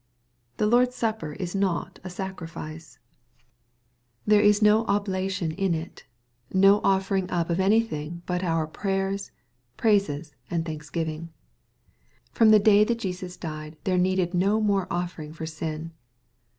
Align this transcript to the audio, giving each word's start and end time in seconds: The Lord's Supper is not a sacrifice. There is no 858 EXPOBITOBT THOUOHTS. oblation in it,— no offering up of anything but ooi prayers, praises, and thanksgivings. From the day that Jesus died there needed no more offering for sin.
The 0.57 0.65
Lord's 0.65 0.95
Supper 0.95 1.33
is 1.33 1.53
not 1.53 1.99
a 2.03 2.09
sacrifice. 2.09 2.97
There 4.25 4.41
is 4.41 4.59
no 4.59 4.81
858 4.85 4.95
EXPOBITOBT 4.95 4.95
THOUOHTS. 4.95 5.07
oblation 5.07 5.51
in 5.51 5.75
it,— 5.75 6.05
no 6.63 6.81
offering 6.83 7.29
up 7.29 7.51
of 7.51 7.59
anything 7.59 8.23
but 8.25 8.41
ooi 8.41 8.73
prayers, 8.73 9.29
praises, 9.77 10.33
and 10.49 10.65
thanksgivings. 10.65 11.29
From 12.31 12.49
the 12.49 12.57
day 12.57 12.83
that 12.83 12.97
Jesus 12.97 13.37
died 13.37 13.77
there 13.83 13.99
needed 13.99 14.33
no 14.33 14.59
more 14.59 14.87
offering 14.89 15.33
for 15.33 15.45
sin. 15.45 15.91